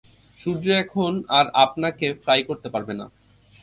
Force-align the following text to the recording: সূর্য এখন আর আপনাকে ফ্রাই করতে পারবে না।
সূর্য 0.39 0.65
এখন 0.83 1.11
আর 1.37 1.45
আপনাকে 1.63 2.07
ফ্রাই 2.23 2.41
করতে 2.49 2.67
পারবে 2.73 2.93
না। 2.99 3.05